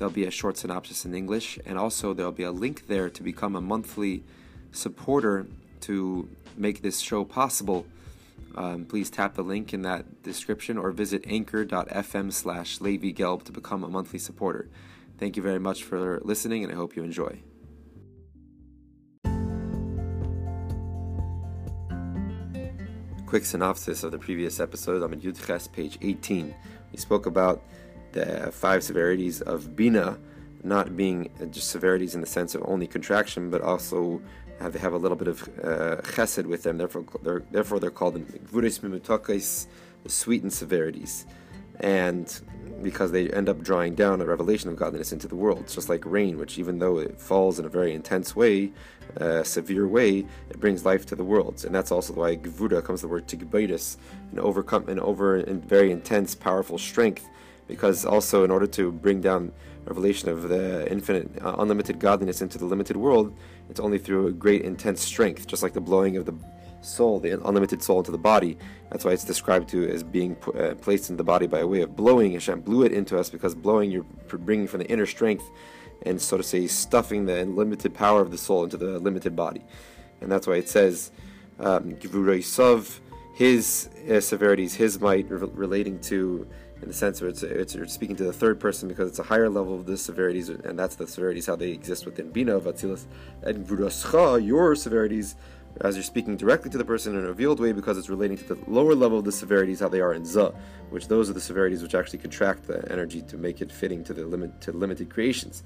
[0.00, 3.22] There'll be a short synopsis in English, and also there'll be a link there to
[3.22, 4.24] become a monthly
[4.72, 5.46] supporter
[5.82, 7.84] to make this show possible.
[8.54, 13.84] Um, please tap the link in that description or visit anchor.fm slash Gelb to become
[13.84, 14.70] a monthly supporter.
[15.18, 17.38] Thank you very much for listening, and I hope you enjoy.
[23.26, 25.02] Quick synopsis of the previous episode.
[25.02, 26.54] I'm at Yudches, page 18.
[26.90, 27.62] We spoke about
[28.12, 30.18] the five severities of Bina
[30.62, 34.20] not being just severities in the sense of only contraction, but also
[34.60, 36.78] have, have a little bit of uh, chesed with them.
[36.78, 41.26] Therefore, they're, therefore they're called the sweetened severities.
[41.80, 42.40] And
[42.82, 45.60] because they end up drawing down a revelation of godliness into the world.
[45.60, 48.72] It's just like rain, which even though it falls in a very intense way,
[49.18, 51.64] uh, severe way, it brings life to the world.
[51.64, 53.96] And that's also why Gvura comes the word tigbaidus,
[54.32, 57.28] an overcome an over and very intense, powerful strength
[57.70, 59.52] because also in order to bring down
[59.86, 63.34] revelation of the infinite, uh, unlimited godliness into the limited world,
[63.70, 66.34] it's only through a great intense strength, just like the blowing of the
[66.82, 68.58] soul, the unlimited soul into the body.
[68.90, 71.80] That's why it's described to as being uh, placed in the body by a way
[71.82, 72.32] of blowing.
[72.32, 75.44] Hashem blew it into us because blowing, you're bringing from the inner strength
[76.02, 79.62] and so to say stuffing the unlimited power of the soul into the limited body.
[80.20, 81.12] And that's why it says,
[81.58, 81.96] um,
[83.34, 86.46] his uh, severities, his might, re- relating to
[86.82, 89.22] in the sense where it's, it's, it's, speaking to the third person because it's a
[89.22, 92.64] higher level of the severities, and that's the severities how they exist within Bina of
[92.64, 93.06] Atzilus.
[93.42, 95.36] And Gvurascha, your severities,
[95.82, 98.54] as you're speaking directly to the person in a revealed way because it's relating to
[98.54, 100.54] the lower level of the severities how they are in Za,
[100.90, 104.14] which those are the severities which actually contract the energy to make it fitting to
[104.14, 105.62] the limit to limited creations.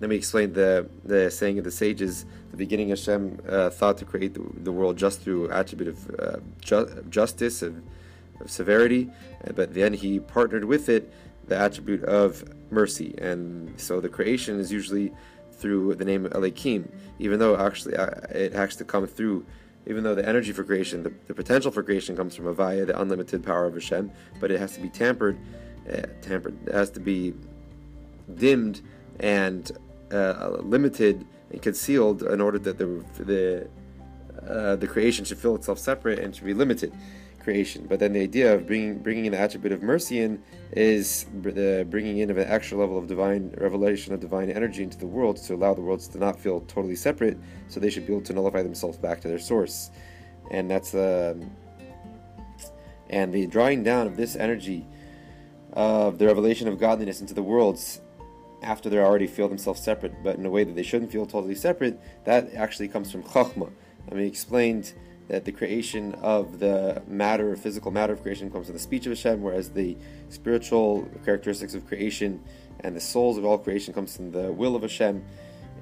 [0.00, 2.24] Let me explain the the saying of the sages.
[2.50, 6.36] The beginning, Hashem uh, thought to create the, the, world just through attribute of uh,
[6.60, 7.84] ju- justice and
[8.40, 9.10] of severity,
[9.54, 11.12] but then he partnered with it
[11.48, 13.14] the attribute of mercy.
[13.18, 15.12] And so the creation is usually
[15.52, 16.88] through the name of Elokim,
[17.18, 19.44] even though actually uh, it has to come through,
[19.86, 23.00] even though the energy for creation, the, the potential for creation comes from Avaya, the
[23.00, 24.10] unlimited power of Hashem,
[24.40, 25.38] but it has to be tampered,
[25.90, 27.34] uh, tampered, it has to be
[28.34, 28.82] dimmed
[29.20, 29.72] and
[30.12, 33.68] uh, limited and concealed in order that the the
[34.46, 36.92] uh, the creation should feel itself separate and should be limited
[37.48, 37.86] creation.
[37.88, 40.42] But then the idea of bringing bringing in the attribute of mercy in
[40.72, 44.98] is the bringing in of an extra level of divine revelation of divine energy into
[44.98, 47.38] the world to allow the worlds to not feel totally separate,
[47.68, 49.90] so they should be able to nullify themselves back to their source.
[50.50, 51.50] And that's um,
[53.08, 54.86] and the drawing down of this energy
[55.72, 58.02] of the revelation of godliness into the worlds
[58.62, 61.54] after they already feel themselves separate, but in a way that they shouldn't feel totally
[61.54, 63.70] separate, that actually comes from chachma.
[64.10, 64.92] I mean, explained
[65.28, 69.12] that the creation of the matter, physical matter of creation, comes from the speech of
[69.12, 69.96] Hashem, whereas the
[70.30, 72.42] spiritual characteristics of creation
[72.80, 75.24] and the souls of all creation comes from the will of Hashem.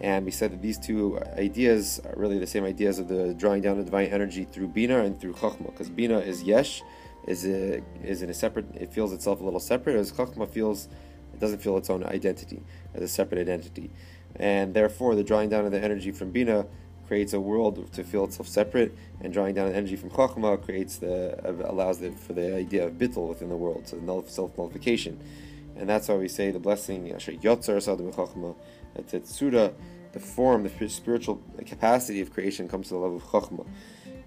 [0.01, 3.62] And we said that these two ideas are really the same ideas of the drawing
[3.62, 6.83] down of divine energy through Bina and through Chachma, because Bina is Yesh,
[7.27, 8.67] is a, is in a separate.
[8.75, 10.89] It feels itself a little separate, as Chachma feels
[11.33, 12.62] it doesn't feel its own identity
[12.95, 13.91] as a separate identity,
[14.37, 16.67] and therefore the drawing down of the energy from Bina
[17.06, 21.39] creates a world to feel itself separate, and drawing down energy from Chachma creates the
[21.71, 25.19] allows the, for the idea of bittul within the world, so self nullification,
[25.77, 27.81] and that's why we say the blessing Asher Yotzar
[30.12, 33.67] the form, the spiritual capacity of creation comes to the level of Chachma,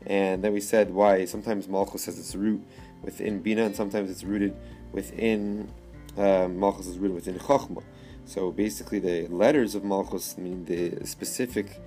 [0.06, 2.64] and then we said why sometimes Malchus has its root
[3.02, 4.56] within Bina, and sometimes it's rooted
[4.92, 5.72] within
[6.18, 7.84] uh, Malchus is rooted within Chachma.
[8.26, 11.82] So basically, the letters of Malchus mean the specific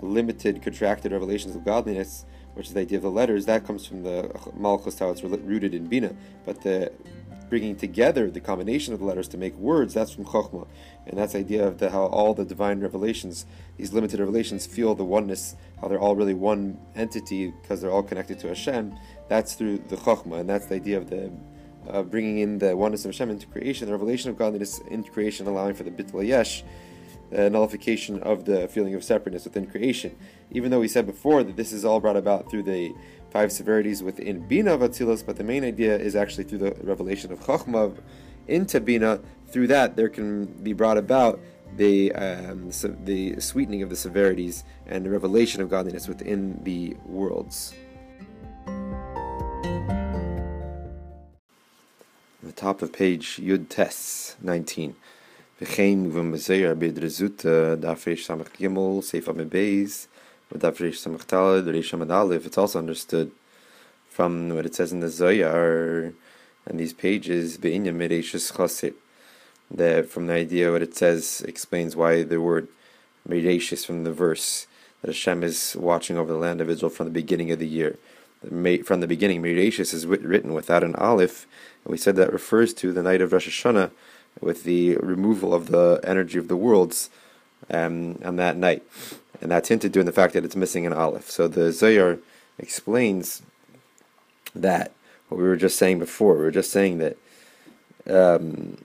[0.00, 2.24] limited contracted revelations of godliness,
[2.54, 5.74] which is the idea of the letters, that comes from the Malchus, how it's rooted
[5.74, 6.14] in Bina.
[6.44, 6.92] But the
[7.48, 10.66] bringing together the combination of the letters to make words, that's from Chokhmah.
[11.06, 13.46] And that's the idea of the, how all the divine revelations,
[13.76, 18.02] these limited revelations, feel the oneness, how they're all really one entity because they're all
[18.02, 18.96] connected to Hashem.
[19.28, 21.32] That's through the Chokhmah, and that's the idea of the
[21.88, 25.46] uh, bringing in the oneness of Hashem into creation, the revelation of godliness into creation,
[25.46, 26.64] allowing for the Bittul Yesh
[27.36, 30.16] uh, nullification of the feeling of separateness within creation.
[30.50, 32.92] Even though we said before that this is all brought about through the
[33.30, 37.32] five severities within Bina of Atzilus, but the main idea is actually through the revelation
[37.32, 37.96] of Chachma
[38.46, 39.20] into Bina.
[39.48, 41.40] Through that, there can be brought about
[41.76, 42.70] the um,
[43.04, 47.74] the sweetening of the severities and the revelation of godliness within the worlds.
[52.48, 54.96] the top of page Yud Tes 19.
[55.60, 56.44] Uh, Samach
[61.26, 62.46] talad reish aleph.
[62.46, 63.32] It's also understood
[64.08, 66.12] from what it says in the Zohar
[66.64, 67.58] and these pages.
[67.58, 67.72] That
[70.08, 72.68] from the idea what it says explains why the word
[73.28, 74.68] mereishus from the verse
[75.02, 77.98] that Hashem is watching over the land of Israel from the beginning of the year
[78.40, 81.46] from the beginning, Mirashis is written without an aleph,
[81.84, 83.90] and we said that refers to the night of Rosh Hashanah,
[84.40, 87.10] with the removal of the energy of the worlds
[87.70, 88.82] um, on that night,
[89.40, 91.30] and that's hinted to in the fact that it's missing an aleph.
[91.30, 92.18] So the Zohar
[92.58, 93.42] explains
[94.54, 94.92] that
[95.28, 96.36] what we were just saying before.
[96.36, 97.16] We were just saying that
[98.08, 98.78] um,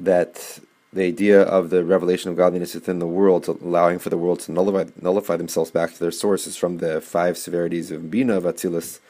[0.00, 0.60] that
[0.92, 4.52] the idea of the revelation of godliness within the world, allowing for the world to
[4.52, 9.00] nullify, nullify themselves back to their sources from the five severities of Bina of Atzilus.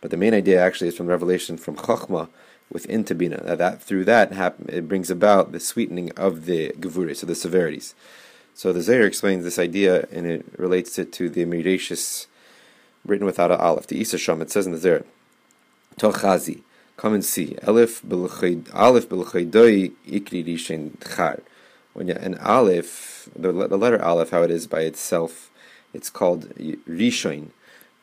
[0.00, 2.28] But the main idea actually is from revelation from Chachma
[2.70, 3.44] within Tabina.
[3.44, 4.32] That, that through that
[4.68, 7.94] it brings about the sweetening of the Gevure, so the severities.
[8.54, 12.26] So the Zohar explains this idea and it relates it to the Mirashis
[13.06, 14.42] written without an aleph, the Isa Sham.
[14.42, 15.04] It says in the Zohar,
[15.98, 16.62] Tochazi.
[16.96, 17.56] Come and see.
[17.66, 21.40] Aleph Belchaydoi Ikri Rishin Char.
[21.94, 25.50] When you, an Aleph, the, the letter Aleph, how it is by itself,
[25.94, 27.48] it's called Rishon.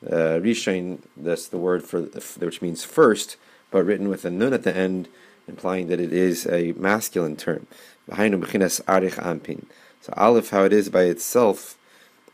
[0.06, 3.38] Uh, Rishon, that's the word for which means first,
[3.72, 5.08] but written with a nun at the end,
[5.48, 7.68] implying that it is a masculine term.
[8.10, 8.16] So
[10.16, 11.78] Aleph, how it is by itself,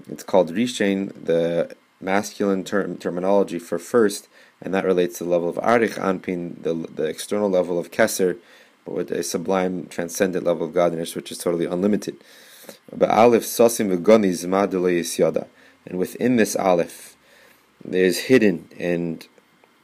[0.09, 4.27] it's called Rishon, the masculine term terminology for first,
[4.61, 8.37] and that relates to the level of Arich Anpin, the, the external level of Keser,
[8.85, 12.17] but with a sublime, transcendent level of godliness, which is totally unlimited.
[12.91, 13.89] But Aleph Sosim
[15.17, 15.47] Yada.
[15.85, 17.15] And within this Aleph,
[17.83, 19.27] there is hidden and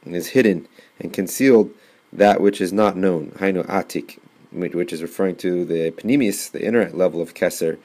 [0.06, 0.66] is hidden
[1.00, 1.70] and concealed
[2.12, 3.32] that which is not known.
[3.36, 4.18] Hainu Atik,
[4.52, 7.78] which is referring to the Pnimius, the inner level of Keser,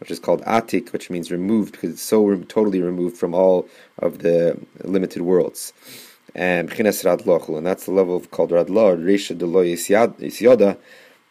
[0.00, 3.68] which is called Atik, which means removed, because it's so re- totally removed from all
[3.98, 5.72] of the limited worlds
[6.34, 10.78] and B'chinas Radlochel, and that's the level of, called Radlo, Resha Delo Yisyoda,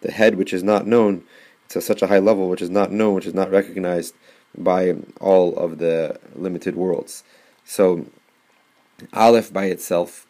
[0.01, 1.23] the head which is not known.
[1.65, 4.15] It's a, such a high level which is not known, which is not recognized
[4.57, 7.23] by all of the limited worlds.
[7.65, 8.05] So,
[9.13, 10.27] Aleph by itself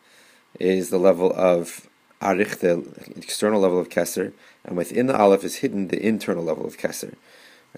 [0.59, 1.87] is the level of
[2.21, 2.85] Arich, the
[3.17, 4.33] external level of Keser,
[4.63, 7.15] and within the Aleph is hidden the internal level of Keser.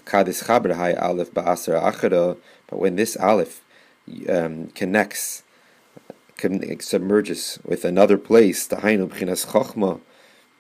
[0.02, 2.38] Kadis Chaber Hai Aleph Ba'asar Achara,
[2.68, 3.64] but when this Aleph
[4.28, 5.44] um, connects
[6.80, 10.02] submerges with another place, Tahainu B'chinas Chochma,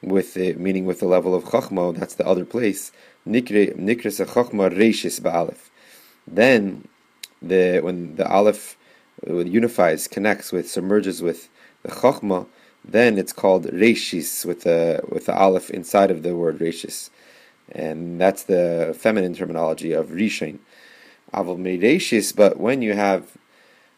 [0.01, 2.91] with the, meaning with the level of Chochma, that's the other place.
[3.27, 5.69] Nikres Chochma Reishis Ba'alef.
[6.25, 6.87] Then,
[7.41, 8.77] the when the Aleph
[9.27, 11.49] unifies, connects with, submerges with
[11.83, 12.47] the Chochma,
[12.83, 17.09] then it's called Reishis with the with the Aleph inside of the word Reishis,
[17.71, 20.59] and that's the feminine terminology of Rishon.
[21.33, 23.37] Aval Reishis, but when you have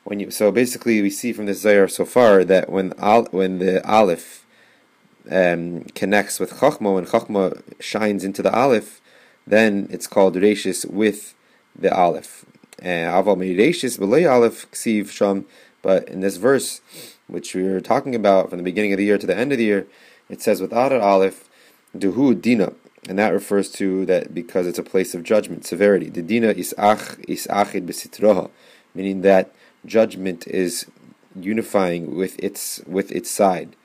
[0.04, 3.60] when you so basically we see from this Zohar so far that when al, when
[3.60, 4.46] the Aleph
[5.32, 9.02] um, connects with Chachma, when Chachma shines into the Aleph,
[9.48, 11.34] then it's called Reishis with
[11.78, 12.46] the Aleph.
[12.82, 15.46] Aval Reishis b'lei Aleph ksiv sham.
[15.82, 16.82] But in this verse,
[17.28, 19.58] which we were talking about from the beginning of the year to the end of
[19.58, 19.88] the year,
[20.30, 21.50] it says without an Aleph,
[21.96, 22.74] duhu dina,
[23.08, 26.10] and that refers to that because it's a place of judgment, severity.
[26.10, 28.50] The dina is ach is achid b'sitroha,
[28.94, 29.54] meaning that
[29.86, 30.86] judgment is
[31.40, 33.76] unifying with its with its side.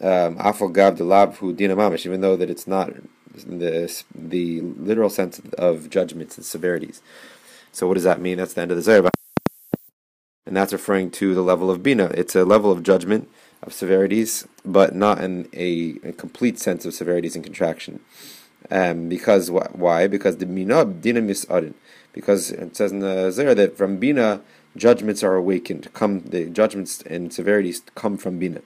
[0.00, 2.92] Um, Afal the labhu dinamamish, even though that it's not
[3.34, 7.02] the the literal sense of judgments and severities.
[7.72, 8.38] So what does that mean?
[8.38, 9.10] That's the end of the Zohar.
[10.46, 12.06] And that's referring to the level of Bina.
[12.14, 13.30] It's a level of judgment,
[13.62, 18.00] of severities, but not in a, a complete sense of severities and contraction.
[18.70, 20.06] Um, because wh- why?
[20.06, 21.74] Because the Bina Dina Misarin.
[22.12, 24.42] Because it says in the Zohar that from Bina
[24.76, 25.92] judgments are awakened.
[25.92, 28.60] Come the judgments and severities come from bina.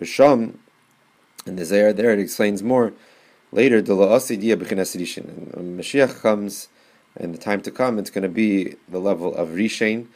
[0.00, 0.54] Risham,
[1.46, 2.92] and the Zohar there it explains more.
[3.52, 5.54] Later, the la'asidiya b'chinas rishin.
[5.56, 6.68] When Mashiach comes,
[7.16, 10.06] and the time to come, it's going to be the level of rishain,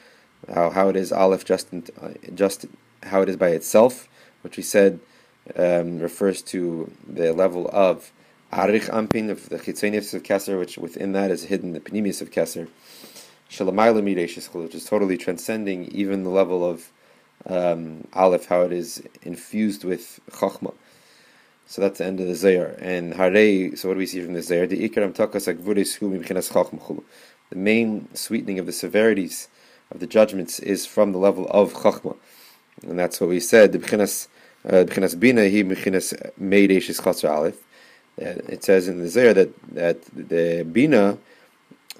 [0.52, 2.66] how, how it is aleph just uh, just
[3.02, 4.08] how it is by itself,
[4.42, 5.00] which we said
[5.56, 8.12] um, refers to the level of
[8.52, 12.30] arich anpin of the chitzonius of Kesser, which within that is hidden the pnimius of
[12.30, 12.68] Kesser.
[13.50, 16.90] keser which is totally transcending even the level of
[17.46, 20.74] um, Aleph, how it is infused with Chachma.
[21.66, 22.78] So that's the end of the Zayar.
[22.80, 24.68] And Hare, so what do we see from the Zayar?
[24.68, 27.04] The Ikaram Takas Chachma
[27.50, 29.48] The main sweetening of the severities
[29.90, 32.16] of the judgments is from the level of Chachma.
[32.82, 33.72] And that's what we said.
[33.72, 34.28] The B'chinas
[34.68, 37.62] uh, Bina, he B'chinas Meidesh is Chasr Aleph.
[38.16, 41.18] It says in the Zayar that, that the Bina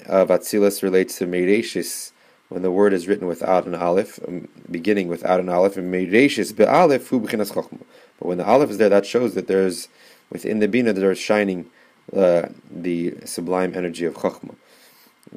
[0.07, 2.13] of Atzilus relates to Meireshis
[2.49, 6.57] when the word is written without an aleph, um, beginning without an aleph, and Meireshis
[6.57, 7.81] be'aleph hu b'chinas chachma.
[8.19, 9.89] But when the aleph is there, that shows that there's
[10.31, 11.71] within the bina that there is shining
[12.17, 14.55] uh, the sublime energy of chachma,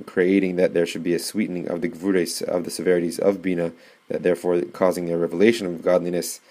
[0.05, 3.71] creating that there should be a sweetening of the gvures of the severities of bina,
[4.07, 6.41] that therefore causing a revelation of godliness,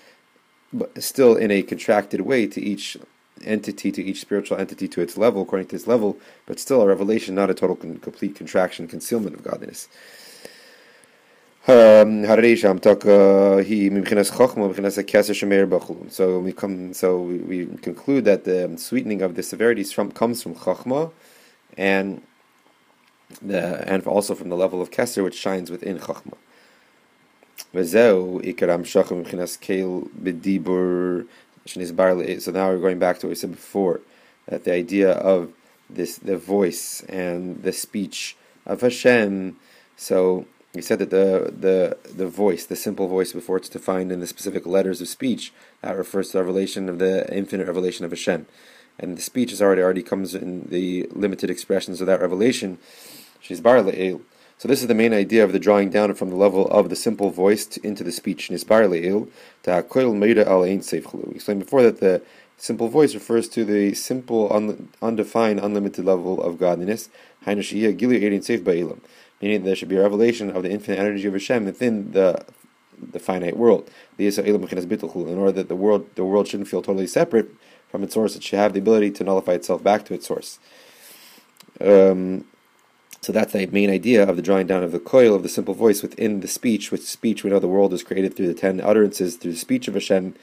[0.73, 2.97] but still in a contracted way to each
[3.45, 6.87] entity to each spiritual entity to its level, according to its level, but still a
[6.87, 9.89] revelation, not a total complete contraction, concealment of godliness.
[11.69, 12.35] Um, so
[16.41, 20.55] we come, so we, we conclude that the sweetening of the severities from comes from
[20.55, 21.13] chachma,
[21.77, 22.23] and
[23.41, 26.37] the and also from the level of keser which shines within chachma.
[27.73, 28.41] So
[32.53, 34.01] now we're going back to what we said before,
[34.47, 35.53] that the idea of
[35.89, 39.57] this the voice and the speech of Hashem.
[39.97, 44.21] So we said that the the the voice, the simple voice, before it's defined in
[44.21, 48.11] the specific letters of speech, that refers to the revelation of the infinite revelation of
[48.11, 48.47] Hashem,
[48.99, 52.79] and the speech is already already comes in the limited expressions of that revelation.
[53.41, 53.83] She's bar
[54.61, 56.97] so this is the main idea of the drawing down from the level of the
[56.97, 58.51] simple voice to, into the speech.
[58.51, 58.93] We explained
[61.61, 62.21] before that the
[62.59, 67.09] simple voice refers to the simple, un, undefined, unlimited level of godliness.
[67.47, 67.65] Meaning
[69.65, 72.45] there should be a revelation of the infinite energy of Hashem within the
[73.01, 73.91] the finite world.
[74.19, 77.49] In order that the world the world shouldn't feel totally separate
[77.91, 80.59] from its source, it should have the ability to nullify itself back to its source.
[81.81, 82.45] Um,
[83.21, 85.75] so that's the main idea of the drawing down of the coil of the simple
[85.75, 88.81] voice within the speech, which speech we know the world is created through the ten
[88.81, 90.35] utterances, through the speech of Hashem,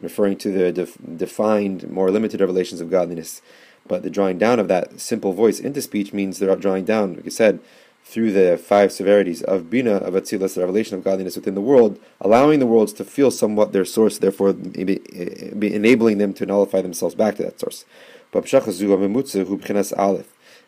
[0.00, 3.40] referring to the def- defined, more limited revelations of godliness.
[3.86, 7.26] But the drawing down of that simple voice into speech means they're drawing down, like
[7.26, 7.60] I said,
[8.08, 12.00] through the five severities of Bina, of Atzilus, the revelation of godliness within the world,
[12.22, 17.14] allowing the worlds to feel somewhat their source, therefore be enabling them to nullify themselves
[17.14, 17.84] back to that source.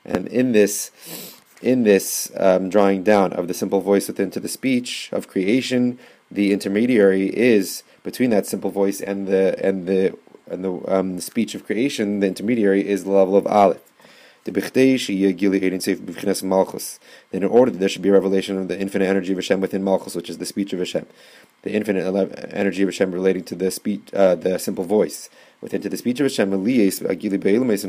[0.04, 0.90] And in this
[1.62, 5.98] in this um, drawing down of the simple voice within to the speech of creation,
[6.30, 10.14] the intermediary is between that simple voice and the and the
[10.46, 12.20] and the, um, the speech of creation.
[12.20, 13.89] The intermediary is the level of Aleph.
[14.44, 16.98] The safinas Malchus.
[17.30, 19.60] Then, in order that there should be a revelation of the infinite energy of Hashem
[19.60, 21.06] within Malchus, which is the speech of Hashem,
[21.62, 22.04] the infinite
[22.52, 25.28] energy of Hashem relating to the speech, uh, the simple voice,
[25.60, 26.60] within to the speech of Hashem, in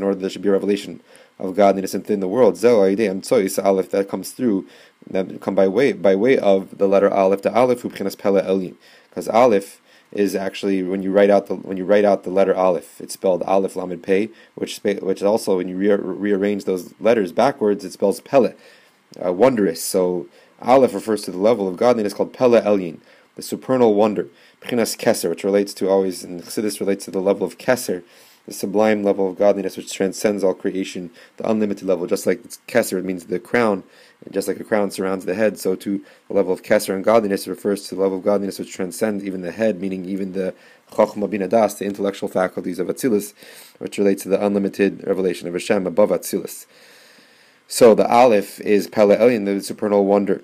[0.02, 1.00] order that there should be a revelation
[1.38, 2.62] of godliness within the world.
[2.62, 4.66] Aleph that comes through,
[5.10, 7.42] that come by way by way of the letter Aleph.
[7.42, 7.82] The Aleph
[8.18, 8.76] Pele Elin,
[9.08, 9.80] because Aleph
[10.12, 13.14] is actually when you write out the when you write out the letter Aleph, it's
[13.14, 17.92] spelled Aleph Lamed Pei, which which also when you re- rearrange those letters backwards, it
[17.92, 18.54] spells Pele,
[19.24, 19.82] uh, wondrous.
[19.82, 20.26] So
[20.60, 23.00] Aleph refers to the level of godliness called Pele Elin,
[23.36, 24.28] the supernal wonder.
[24.60, 28.04] Pchinas Keser, which relates to always in Chassidus relates to the level of Keser
[28.46, 33.02] the sublime level of godliness which transcends all creation, the unlimited level, just like Kesser,
[33.02, 33.84] means the crown,
[34.24, 37.04] and just like a crown surrounds the head, so to the level of Kesser and
[37.04, 40.54] godliness refers to the level of godliness which transcends even the head, meaning even the
[40.90, 43.32] Chachma bin Adas, the intellectual faculties of Atzilus,
[43.78, 46.66] which relates to the unlimited revelation of Hashem above Atzilus.
[47.68, 50.42] So the Aleph is Pele Elyon, the supernal wonder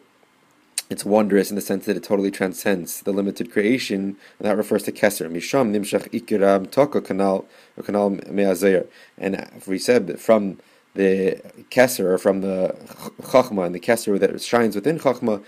[0.91, 4.83] it's wondrous in the sense that it totally transcends the limited creation, and that refers
[4.85, 5.31] to Keser.
[5.31, 7.45] Misham nimshach ikiram toka kanal
[7.77, 8.87] or kanal me'azer.
[9.19, 10.59] And we said from
[10.95, 11.41] the
[11.71, 12.75] Keser, or from the
[13.21, 15.43] Chachma and the Keser that shines within Chachma,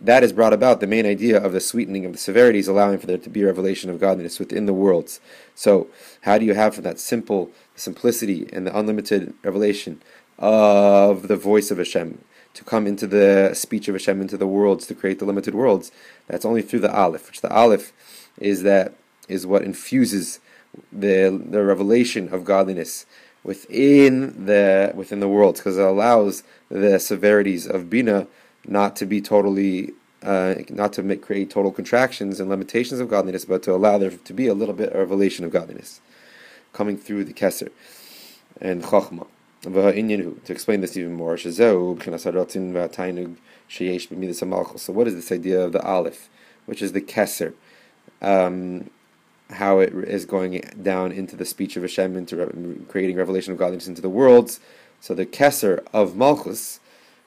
[0.00, 3.06] that is brought about the main idea of the sweetening of the severities, allowing for
[3.06, 5.18] there to be a revelation of godliness within the worlds.
[5.54, 5.86] So,
[6.22, 10.02] how do you have from that simple simplicity and the unlimited revelation
[10.38, 12.18] of the voice of Hashem?
[12.54, 15.92] To come into the speech of Hashem into the worlds to create the limited worlds.
[16.28, 17.92] That's only through the Aleph, which the Aleph
[18.38, 18.94] is that
[19.28, 20.40] is what infuses
[20.92, 23.06] the the revelation of godliness
[23.42, 28.26] within the within the worlds because it allows the severities of bina
[28.66, 29.92] not to be totally
[30.24, 34.10] uh, not to make, create total contractions and limitations of godliness, but to allow there
[34.10, 36.00] to be a little bit of revelation of godliness
[36.72, 37.70] coming through the keser
[38.60, 39.26] and chachma.
[39.64, 41.48] To explain this even more, so
[44.92, 46.28] what is this idea of the aleph,
[46.66, 47.54] which is the keser?
[48.20, 48.90] Um,
[49.50, 53.58] how it is going down into the speech of Hashem, into re- creating revelation of
[53.58, 54.60] godliness into the worlds.
[55.00, 56.80] So the Kesser of Malchus,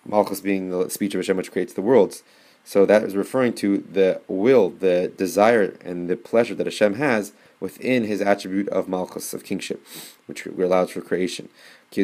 [0.05, 2.23] Malchus being the speech of Hashem which creates the worlds.
[2.63, 7.33] So that is referring to the will, the desire, and the pleasure that Hashem has
[7.59, 9.85] within his attribute of Malchus, of kingship,
[10.25, 11.49] which allows for creation.
[11.89, 11.97] As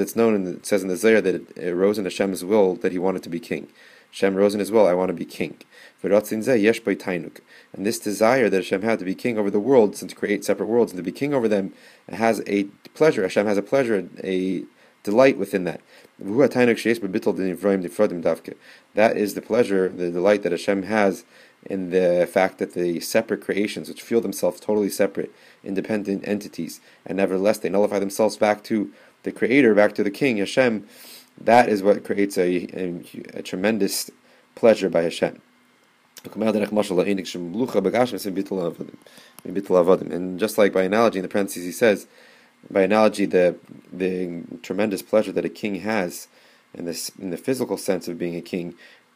[0.00, 2.92] it's known, and it says in the Zohar that it arose in Hashem's will that
[2.92, 3.68] he wanted to be king.
[4.10, 5.56] Hashem rose in his will, I want to be king.
[6.02, 10.44] And this desire that Hashem had to be king over the worlds and to create
[10.44, 11.72] separate worlds and to be king over them
[12.08, 13.22] has a pleasure.
[13.22, 14.64] Hashem has a pleasure, a
[15.04, 15.80] delight within that.
[16.18, 16.52] That
[19.16, 21.24] is the pleasure, the delight that Hashem has
[21.66, 27.16] in the fact that the separate creations, which feel themselves totally separate, independent entities, and
[27.16, 30.86] nevertheless they nullify themselves back to the Creator, back to the King, Hashem,
[31.40, 33.02] that is what creates a, a,
[33.34, 34.10] a tremendous
[34.54, 35.40] pleasure by Hashem.
[36.22, 36.34] And
[40.38, 42.06] just like by analogy, in the parentheses he says,
[42.70, 43.56] by analogy, the
[43.90, 46.28] the tremendous pleasure that a king has
[46.74, 48.74] in this in the physical sense of being a king,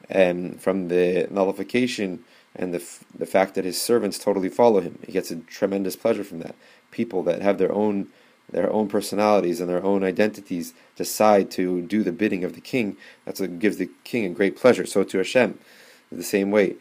[0.08, 2.24] and um, from the nullification
[2.54, 2.82] and the
[3.16, 6.54] the fact that his servants totally follow him, he gets a tremendous pleasure from that.
[6.90, 8.08] People that have their own
[8.50, 12.96] their own personalities and their own identities decide to do the bidding of the king.
[13.24, 14.86] That's what gives the king a great pleasure.
[14.86, 15.58] So to Hashem,
[16.12, 16.76] the same way,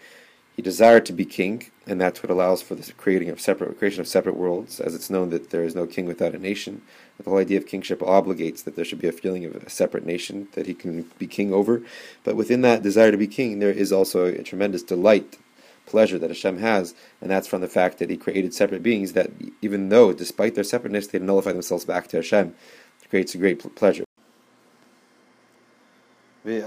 [0.55, 4.01] he desired to be king, and that's what allows for the creating of separate creation
[4.01, 6.83] of separate worlds, as it's known that there is no king without a nation.
[7.17, 10.05] The whole idea of kingship obligates that there should be a feeling of a separate
[10.05, 11.81] nation that he can be king over.
[12.23, 15.39] But within that desire to be king, there is also a tremendous delight,
[15.85, 19.29] pleasure that Hashem has, and that's from the fact that He created separate beings that,
[19.61, 22.55] even though, despite their separateness, they nullify themselves back to Hashem.
[23.01, 24.05] It creates a great pleasure.
[26.45, 26.61] And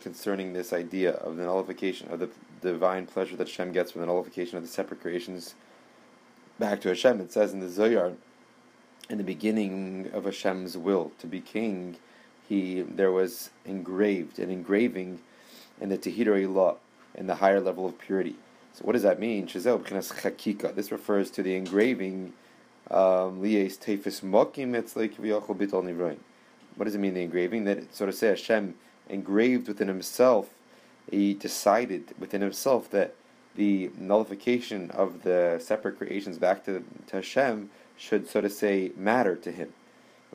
[0.00, 2.28] concerning this idea of the nullification of the
[2.60, 5.54] divine pleasure that Hashem gets from the nullification of the separate creations
[6.58, 8.14] back to Hashem, it says in the Zohar,
[9.08, 11.96] in the beginning of Hashem's will to be king,
[12.52, 15.20] he there was engraved an engraving
[15.80, 16.76] in the Tehillah law
[17.14, 18.36] in the higher level of purity.
[18.74, 19.46] So what does that mean?
[19.46, 22.32] This refers to the engraving
[22.90, 23.40] um.
[26.74, 27.64] What does it mean, the engraving?
[27.64, 28.74] That sort of say Hashem
[29.08, 30.50] engraved within himself,
[31.10, 33.14] he decided within himself that
[33.54, 39.36] the nullification of the separate creations back to, to Hashem should, so to say, matter
[39.36, 39.72] to him.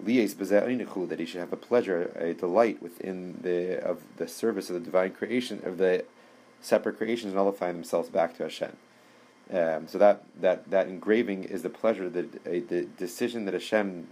[0.04, 4.80] That he should have a pleasure, a delight within the of the service of the
[4.80, 6.06] divine creation of the
[6.62, 8.78] separate creations nullifying themselves back to Hashem.
[9.52, 14.08] Um, so that, that, that engraving is the pleasure, the, a, the decision that Hashem,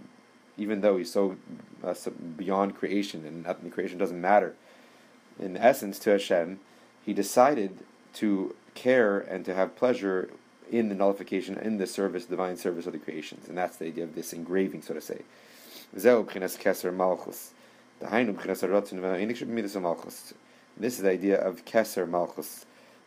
[0.56, 1.36] even though He's so
[1.84, 1.94] uh,
[2.36, 4.54] beyond creation and nothing, creation doesn't matter,
[5.38, 6.60] in essence to Hashem,
[7.04, 7.80] He decided
[8.14, 10.30] to care and to have pleasure
[10.70, 14.04] in the nullification, in the service, divine service of the creations, and that's the idea
[14.04, 15.20] of this engraving, so to say.
[15.96, 16.12] This is
[21.02, 22.66] the idea of keser malchus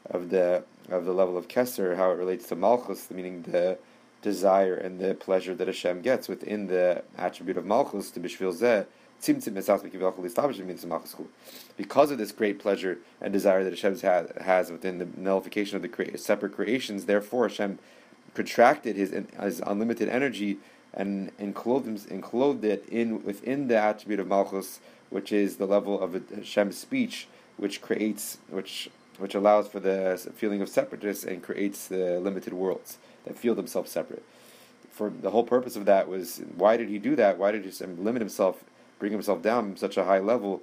[0.10, 3.78] of the of the level of Kesser, how it relates to Malchus, meaning the
[4.24, 8.88] desire and the pleasure that Hashem gets within the attribute of Malchus, to Bishvil Zeh,
[11.78, 14.00] because of this great pleasure and desire that Hashem
[14.42, 17.78] has within the nullification of the separate creations, therefore Hashem
[18.34, 20.58] contracted his, his unlimited energy
[20.94, 26.14] and enclosed, enclosed it in within the attribute of Malchus, which is the level of
[26.36, 32.20] Hashem's speech, which creates, which which allows for the feeling of separateness and creates the
[32.20, 34.24] limited worlds that feel themselves separate.
[34.92, 37.38] For the whole purpose of that was why did he do that?
[37.38, 38.64] Why did he limit himself,
[38.98, 40.62] bring himself down such a high level,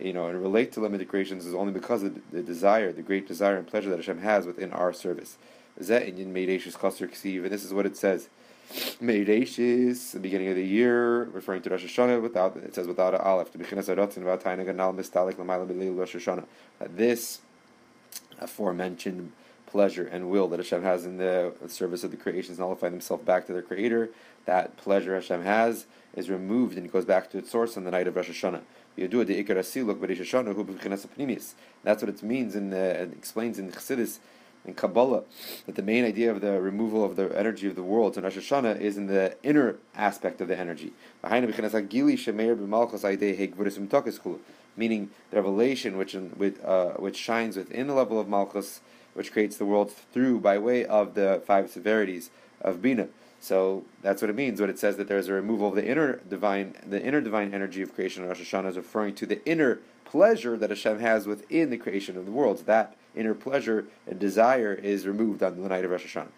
[0.00, 3.26] you know, and relate to limited creations is only because of the desire, the great
[3.26, 5.36] desire and pleasure that Hashem has within our service.
[5.76, 8.28] And this is what it says.
[8.72, 13.20] Meireshis, the beginning of the year, referring to Rosh Hashanah, without it says without an
[13.20, 13.52] aleph.
[16.78, 17.40] That this
[18.38, 19.32] aforementioned
[19.66, 23.46] pleasure and will that Hashem has in the service of the creations nullify themselves back
[23.46, 24.10] to their Creator,
[24.46, 28.06] that pleasure Hashem has is removed and goes back to its source on the night
[28.06, 28.62] of Rosh Hashanah.
[28.96, 29.12] That's
[32.02, 34.18] what it means and it explains in the Chassidus
[34.66, 35.22] in Kabbalah
[35.66, 38.36] that the main idea of the removal of the energy of the world to Rosh
[38.36, 40.92] Hashanah is in the inner aspect of the energy
[44.76, 48.80] meaning the revelation which which, uh, which shines within the level of Malchus,
[49.14, 53.08] which creates the world through by way of the five severities of Bina.
[53.40, 55.86] So that's what it means when it says that there is a removal of the
[55.86, 59.44] inner divine, the inner divine energy of creation in Rosh Hashanah is referring to the
[59.46, 62.62] inner pleasure that Hashem has within the creation of the worlds.
[62.62, 66.28] That inner pleasure and desire is removed on the night of Rosh Hashanah.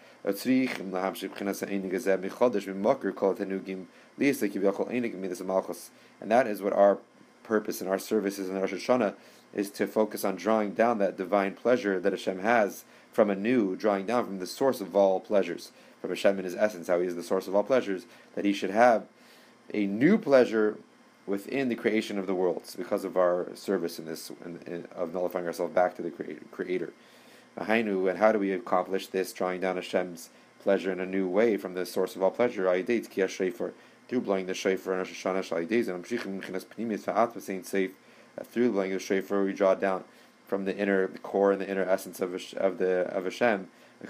[6.21, 6.97] And that is what our
[7.43, 9.13] purpose and our services in Rosh Hashanah
[9.53, 14.05] is to focus on drawing down that divine pleasure that Hashem has from anew, drawing
[14.05, 17.15] down from the source of all pleasures, from Hashem in his essence, how he is
[17.15, 19.07] the source of all pleasures, that he should have
[19.73, 20.77] a new pleasure
[21.29, 25.13] within the creation of the worlds because of our service in this, in, in, of
[25.13, 26.11] nullifying ourselves back to the
[26.51, 26.91] Creator.
[27.55, 30.29] And how do we accomplish this, drawing down Hashem's
[30.61, 32.67] pleasure in a new way from the source of all pleasure?
[32.67, 35.43] Through blowing the shofar and Hashanah,
[37.41, 37.91] saying safe,
[38.43, 40.03] through blowing the shofar, we draw down
[40.47, 43.67] from the inner the core and the inner essence of of the of Hashem.
[44.01, 44.09] And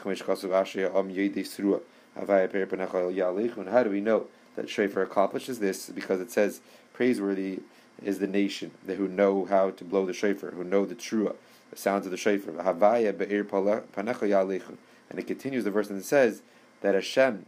[3.70, 5.90] how do we know that shofar accomplishes this?
[5.90, 6.62] Because it says,
[7.00, 7.60] "Praiseworthy
[8.04, 11.34] is the nation that who know how to blow the shofar, who know the trua,
[11.72, 12.52] the sounds of the shofar."
[15.10, 16.42] And it continues the verse and it says
[16.82, 17.46] that Hashem,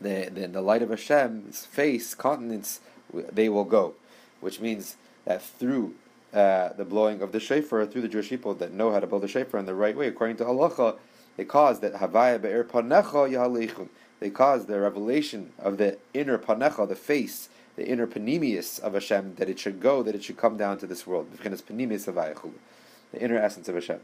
[0.00, 2.80] the, the, the light of Hashem's face, countenance,
[3.14, 3.94] they will go,
[4.40, 5.94] which means that through
[6.34, 9.20] uh, the blowing of the shofar through the Jewish people that know how to blow
[9.20, 10.96] the shofar in the right way, according to Allah,
[11.36, 13.88] they cause that Havaya Be'er Panecha.
[14.18, 19.36] They cause the revelation of the inner Panecha, the face, the inner pnimius of Hashem,
[19.36, 21.28] that it should go, that it should come down to this world.
[21.32, 24.00] The inner essence of Hashem.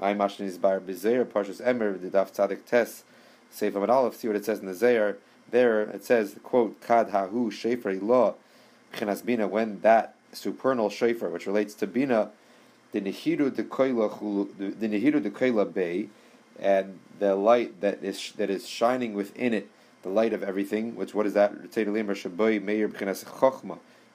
[0.00, 3.04] Parshas emer the daf tzadik tes
[3.54, 4.16] seif amad aleph.
[4.16, 5.16] See what it says in the Zayar.
[5.50, 8.34] There it says quote kad hahu shefer
[8.94, 12.30] chinas bina when that supernal shofar, which relates to Bina,
[12.92, 16.08] the Nehiru de Koila Bay,
[16.58, 19.68] and the light that is that is shining within it,
[20.02, 20.96] the light of everything.
[20.96, 21.52] Which what is that?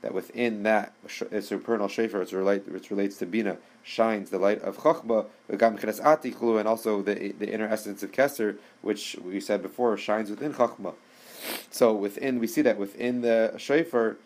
[0.02, 4.78] That within that supernal shofar, which, relate, which relates to Bina, shines the light of
[4.78, 10.54] Chochma, and also the the inner essence of Keser, which we said before shines within
[10.54, 10.94] Chochma.
[11.70, 14.18] So within we see that within the shofar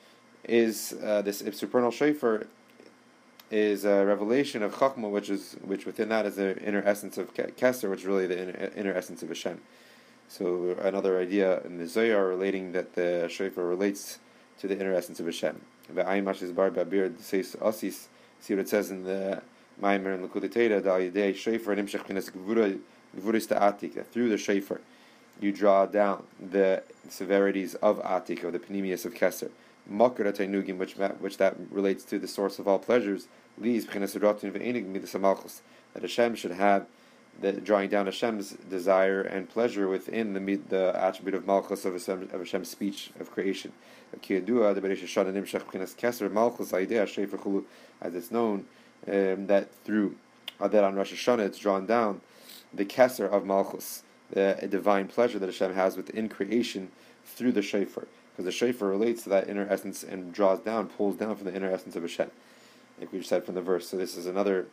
[0.44, 2.48] is uh, this supernal shofar
[3.52, 7.34] is a revelation of Chachma, which is which within that is the inner essence of
[7.34, 9.60] Keser, which is really the inner, inner, essence of Hashem.
[10.30, 14.20] So another idea in the Zohar relating that the shofar relates
[14.60, 15.60] to the inner essence of Hashem.
[15.92, 15.98] See
[18.54, 19.42] what it says in the
[19.82, 22.80] Maimer and Likkutei Torah, Dal Yidei Shofar Nimshach Pinas Gvuris
[23.18, 24.82] Atik, that through the shofar
[25.42, 29.50] you draw down the severities of Atik, of the pnimius of Keser
[29.90, 35.00] makar tainugim, which which that relates to the source of all pleasures, leads inigm the
[35.08, 35.62] samalchus
[35.94, 36.86] that Hashem should have
[37.40, 42.30] the drawing down Hashem's desire and pleasure within the the attribute of malchus of Hashem,
[42.34, 43.72] of Hashem's speech of creation.
[48.02, 48.66] As it's known
[49.08, 50.16] um, that through
[50.60, 52.22] that on Rosh Hashanah it's drawn down
[52.74, 56.92] the keser of malchus, the divine pleasure that Hashem has within creation
[57.26, 58.08] through the shofar
[58.40, 61.54] because the shofar relates to that inner essence and draws down, pulls down from the
[61.54, 62.32] inner essence of Hashem,
[62.98, 63.90] like we've said from the verse.
[63.90, 64.68] So this is another.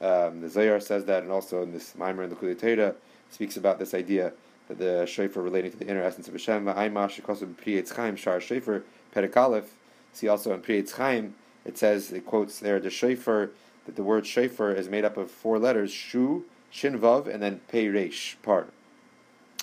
[0.00, 2.94] Um, the Zayar says that, and also in this Maimer in the Kulei
[3.30, 4.32] speaks about this idea
[4.68, 6.66] that the shofar relating to the inner essence of Hashem.
[6.66, 8.82] Shar shofar
[9.14, 9.64] Perek
[10.12, 11.34] See also in Pri Etz Chaim,
[11.64, 13.50] it says it quotes there the shofar
[13.86, 17.60] that the word shofar is made up of four letters: shu, shin vav, and then
[17.68, 18.72] pei reish part.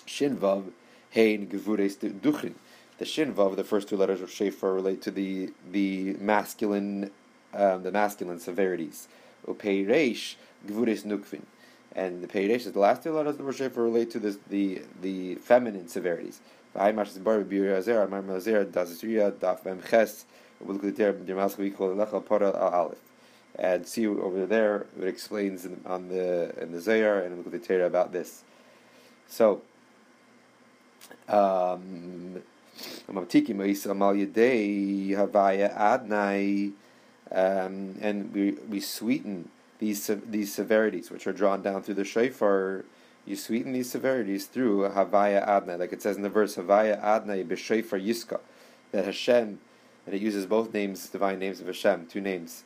[0.06, 0.72] Shin vav,
[1.12, 2.56] hein gevures duchrin
[2.98, 7.12] the shin vav, the first two letters of shofar, relate to the the masculine
[7.54, 9.08] um, the masculine severities.
[9.48, 10.36] Upei reish
[10.68, 11.44] gvuris nukvin,
[11.96, 14.38] and the pei reish is the last two letters of the shofar relate to this,
[14.50, 16.42] the the feminine severities.
[16.78, 17.00] And
[23.88, 28.12] see over there it explains in, on the in the Zayar and the Torah about
[28.12, 28.44] this.
[29.30, 29.62] So
[31.30, 32.44] um,
[37.32, 42.86] um, and we, we sweeten these these severities which are drawn down through the shofar.
[43.26, 47.38] You sweeten these severities through Havaya Adna, like it says in the verse Havaya Adna
[47.44, 48.40] b'shofar Yiska,
[48.92, 49.60] that Hashem,
[50.06, 52.64] and it uses both names, divine names of Hashem, two names,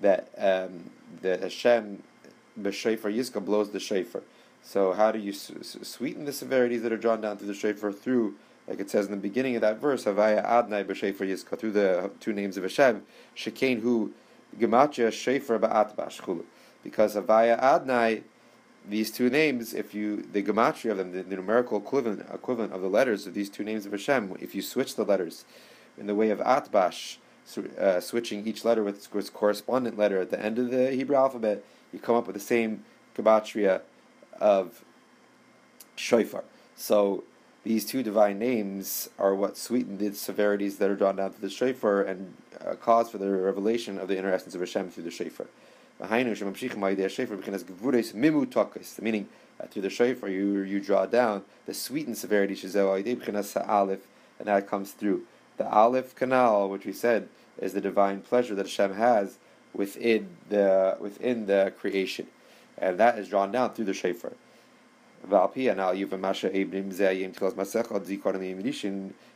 [0.00, 0.90] that um,
[1.20, 2.02] that Hashem
[2.58, 4.22] b'shofar Yiska blows the shofar.
[4.62, 8.34] So how do you sweeten the severities that are drawn down through the shofar through
[8.68, 12.10] like it says in the beginning of that verse, Havaya Adnai b'Shefer Yizka, through the
[12.20, 13.02] two names of Hashem,
[13.34, 14.12] Shekain Hu
[14.58, 16.44] Gematria Shefer Ba'at Bashchulu.
[16.84, 18.22] Because Havaya Adnai,
[18.86, 22.82] these two names, if you the gematria of them, the, the, numerical equivalent equivalent of
[22.82, 25.44] the letters of these two names of Hashem, if you switch the letters
[25.96, 27.16] in the way of Atbash,
[27.78, 31.64] uh, switching each letter with its correspondent letter at the end of the Hebrew alphabet,
[31.92, 32.84] you come up with the same
[33.16, 33.80] gematria
[34.40, 34.84] of
[35.96, 36.44] shofar.
[36.76, 37.24] So
[37.68, 41.50] these two divine names are what sweeten the severities that are drawn down to the
[41.50, 42.32] shofar and
[42.64, 45.46] uh, cause for the revelation of the inner essence of Hashem through the shofar.
[46.00, 46.32] Meaning,
[49.60, 52.72] uh, through the shofar you you draw down the sweetened severity and
[54.46, 55.24] that comes through
[55.58, 57.28] the aleph canal, which we said
[57.58, 59.36] is the divine pleasure that Hashem has
[59.74, 62.28] within the within the creation,
[62.78, 64.32] and that is drawn down through the shofar.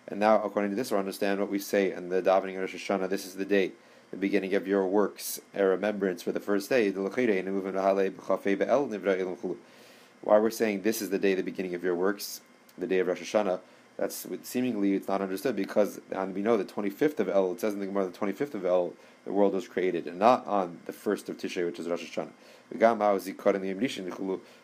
[0.08, 2.74] And now, according to this, we understand what we say in the davening of Rosh
[2.74, 3.08] Hashanah.
[3.08, 3.72] This is the day,
[4.10, 6.90] the beginning of your works, a remembrance for the first day.
[6.90, 7.00] Why
[10.38, 12.40] we're saying this is the day, the beginning of your works,
[12.78, 13.60] the day of Rosh Hashanah.
[13.96, 17.52] That's seemingly it's not understood because, and we know the 25th of El.
[17.52, 20.46] It says in the Gemara the 25th of El, the world was created, and not
[20.46, 22.30] on the first of Tishrei, which is Rosh Hashanah.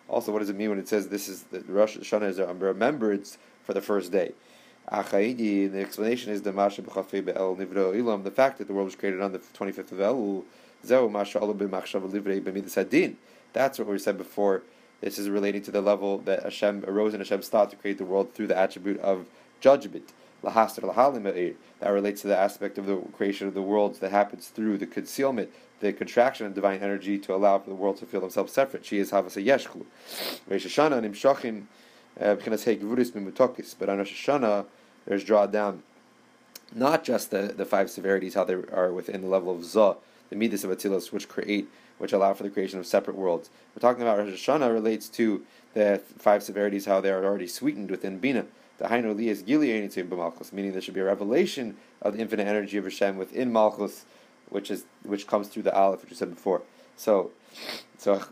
[0.09, 2.47] Also, what does it mean when it says this is the Rosh Hashanah is a
[2.47, 4.33] remembrance for the first day?
[4.91, 6.77] The explanation is the fact
[8.59, 10.45] that the world was created on the 25th of Elul.
[13.53, 14.63] That's what we said before.
[15.01, 18.05] This is relating to the level that Hashem arose in Hashem's thought to create the
[18.05, 19.27] world through the attribute of
[19.61, 20.13] judgment.
[20.43, 24.87] That relates to the aspect of the creation of the worlds that happens through the
[24.87, 28.85] concealment the contraction of divine energy to allow for the world to feel themselves separate.
[28.85, 29.85] She is Havasa Yeshchlu.
[30.49, 31.67] Rosh Hashanah and Imshachim
[32.21, 32.35] uh,
[33.79, 34.67] but on Rosh Hashanah
[35.07, 35.83] there's draw down
[36.75, 39.95] not just the, the five severities, how they are within the level of Zah,
[40.29, 43.49] the Midas of Atzilus, which create, which allow for the creation of separate worlds.
[43.75, 47.91] We're talking about Rosh Hashanah relates to the five severities, how they are already sweetened
[47.91, 48.47] within Bina.
[50.53, 54.05] Meaning there should be a revelation of the infinite energy of Hashem within Malchus
[54.51, 56.63] which is which comes through the Aleph, which we said before.
[56.97, 57.31] So,
[57.97, 58.23] so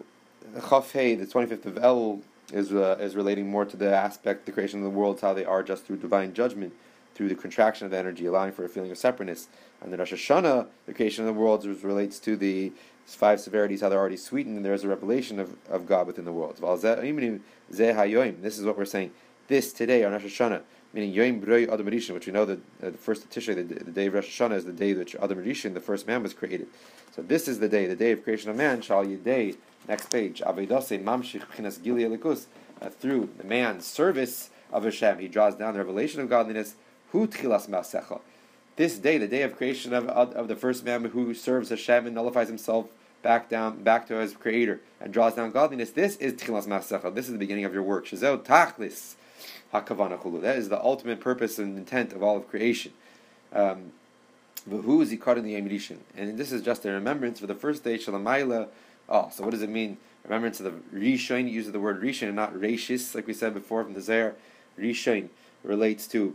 [0.69, 2.21] Chaf the twenty fifth of El,
[2.53, 5.45] is uh, is relating more to the aspect, the creation of the worlds, how they
[5.45, 6.73] are just through divine judgment,
[7.15, 9.49] through the contraction of the energy, allowing for a feeling of separateness.
[9.81, 12.73] And the Rosh Hashanah, the creation of the worlds, relates to the
[13.05, 16.25] five severities, how they're already sweetened, and there is a revelation of, of God within
[16.25, 16.61] the worlds.
[18.43, 19.13] This is what we're saying.
[19.49, 20.63] This today on Rosh Hashanah
[20.97, 23.91] meaning Yom Broi Adam Rishon, which we know that uh, the first Tishrei, the, the,
[23.91, 26.69] day of Rosh Hashanah, is the day that Adam Rishon, the first man, was created.
[27.15, 28.81] So this is the day, the day of creation of man.
[28.81, 29.57] Shal Yedei,
[29.87, 32.47] next page, Avedase Mamshich Pchinas Gili Elikus,
[32.81, 36.77] uh, through the man's service of Hashem, he draws down the revelation of godliness.
[37.13, 38.21] Hu Tchilas Masecha.
[38.77, 42.15] This day, the day of creation of, of the first man who serves Hashem and
[42.15, 42.87] nullifies himself
[43.23, 45.91] back down, back to his Creator, and draws down godliness.
[45.91, 47.15] This is Tchilas Masecha.
[47.15, 48.07] This is the beginning of your work.
[48.07, 49.15] Shazel Tachlis.
[49.73, 52.93] That is the ultimate purpose and intent of all of creation.
[53.53, 53.93] Um,
[54.69, 58.69] and this is just a remembrance for the first day, Shalamaila.
[59.09, 59.99] Oh, so what does it mean?
[60.25, 63.85] Remembrance of the Rishon, uses the word Rishon and not Rashis, like we said before
[63.85, 64.35] from the Zer.
[64.77, 65.29] Rishon
[65.63, 66.35] relates to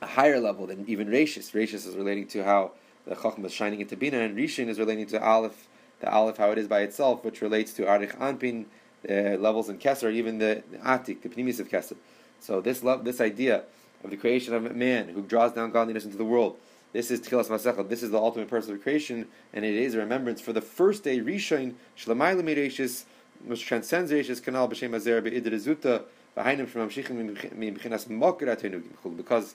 [0.00, 1.52] a higher level than even Rashis.
[1.52, 2.72] Rashis is relating to how
[3.06, 5.68] the Chacham is shining into Bina, and Rishon is relating to Aleph,
[6.00, 8.64] the Aleph, how it is by itself, which relates to Arich Anpin,
[9.08, 11.96] uh, levels in Kesser, even the Atik, the Pnimis of Kesser.
[12.40, 13.64] So this love, this idea
[14.04, 16.56] of the creation of man who draws down godliness into the world,
[16.92, 17.88] this is Tchilas Masechel.
[17.88, 21.04] This is the ultimate purpose of creation, and it is a remembrance for the first
[21.04, 23.04] day Rishon Shlemayla Mireshis,
[23.44, 26.04] which transcends Reshis Kanal B'Shem Azer Be'idrezuta
[26.36, 29.54] V'Hainim From Mamshichim Mibchinas Mokrat Because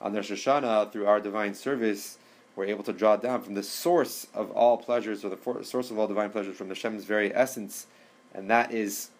[0.00, 2.18] on Rosh Hashanah, through our divine service,
[2.56, 5.98] we're able to draw down from the source of all pleasures, or the source of
[5.98, 7.86] all divine pleasures, from the Shem's very essence,
[8.32, 9.10] and that is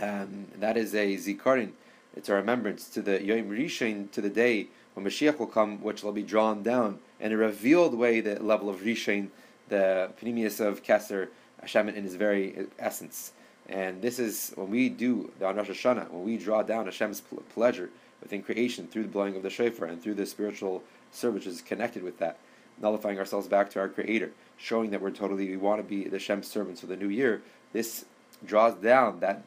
[0.00, 1.72] um, that is a zikarin.
[2.16, 6.02] It's a remembrance to the Yom Rishon, to the day when Mashiach will come, which
[6.02, 9.28] will be drawn down in a revealed way, the level of Rishon,
[9.68, 11.28] the Pnimius of Kesser,
[11.60, 13.32] Hashem in his very essence.
[13.68, 17.22] And this is when we do the Rosh Hashanah, when we draw down Hashem's
[17.54, 17.90] pleasure
[18.20, 22.02] within creation through the blowing of the shofar and through the spiritual service is connected
[22.02, 22.38] with that,
[22.80, 26.18] nullifying ourselves back to our Creator, showing that we're totally, we want to be the
[26.18, 27.42] Shem's servants for the new year.
[27.72, 28.04] This
[28.44, 29.42] draws down that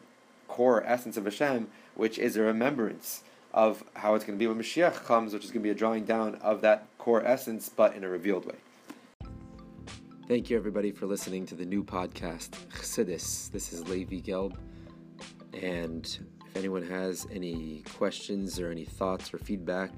[0.47, 4.58] core essence of Hashem, which is a remembrance of how it's going to be when
[4.58, 7.95] Mashiach comes, which is going to be a drawing down of that core essence, but
[7.95, 8.56] in a revealed way.
[10.27, 13.51] Thank you, everybody, for listening to the new podcast, Chassidus.
[13.51, 14.58] This is Levi Gelb.
[15.62, 16.06] And
[16.47, 19.91] if anyone has any questions or any thoughts or feedback,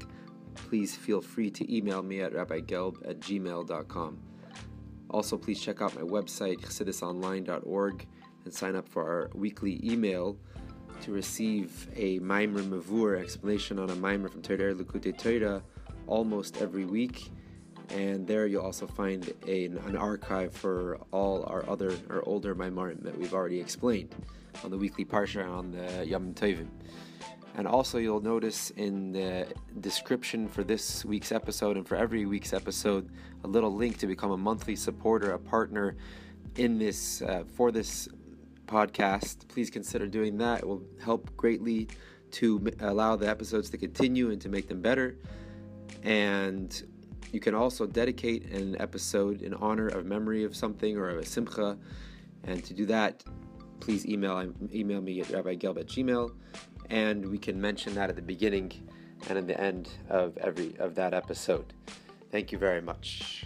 [0.55, 4.17] please feel free to email me at rabbigelb at gmail.com.
[5.12, 8.08] Also, please check out my website, chassidusonline.org
[8.45, 10.38] and sign up for our weekly email
[11.01, 15.62] to receive a Maimer Mavur explanation on a Maimer from Torah Likutei Torah
[16.08, 17.29] almost every week.
[17.89, 23.03] and there you'll also find a, an archive for all our other or older Maimarim
[23.03, 24.15] that we've already explained
[24.63, 26.67] on the weekly parsha on the Yom Tovim.
[27.58, 29.47] And also, you'll notice in the
[29.79, 33.10] description for this week's episode and for every week's episode
[33.45, 35.95] a little link to become a monthly supporter, a partner
[36.58, 38.10] in this uh, for this
[38.65, 39.47] podcast.
[39.47, 40.60] Please consider doing that.
[40.60, 41.88] It will help greatly
[42.32, 45.17] to allow the episodes to continue and to make them better.
[46.04, 46.84] And
[47.32, 51.25] you can also dedicate an episode in honor of memory of something or of a
[51.25, 51.78] simcha.
[52.43, 53.23] And to do that,
[53.80, 56.32] please email um, email me at rabbigelb at gmail,
[56.89, 58.71] and we can mention that at the beginning
[59.30, 61.73] and at the end of every of that episode.
[62.32, 63.45] Thank you very much.